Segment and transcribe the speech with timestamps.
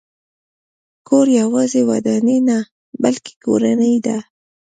[1.07, 2.57] کور یوازې ودانۍ نه،
[3.03, 4.17] بلکې کورنۍ ده.